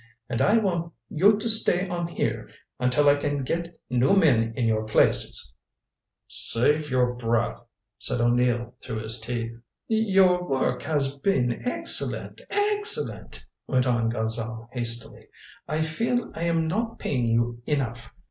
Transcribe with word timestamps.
And 0.29 0.41
I 0.41 0.57
want 0.57 0.93
you 1.11 1.37
to 1.37 1.47
stay 1.47 1.87
on 1.87 2.07
here 2.07 2.49
until 2.79 3.07
I 3.07 3.13
can 3.13 3.43
get 3.43 3.77
new 3.87 4.13
men 4.15 4.51
in 4.55 4.65
your 4.65 4.85
places." 4.87 5.53
"Save 6.27 6.89
your 6.89 7.13
breath," 7.13 7.61
said 7.99 8.19
O'Neill 8.19 8.73
through 8.83 9.03
his 9.03 9.19
teeth. 9.19 9.53
"Your 9.87 10.41
work 10.43 10.81
has 10.81 11.15
been 11.15 11.61
excellent 11.67 12.41
excellent," 12.49 13.45
went 13.67 13.85
on 13.85 14.09
Gonzale 14.09 14.69
hastily. 14.73 15.27
"I 15.67 15.83
feel 15.83 16.31
I 16.33 16.45
am 16.45 16.65
not 16.65 16.97
paying 16.97 17.27
you 17.27 17.61
enough. 17.67 18.09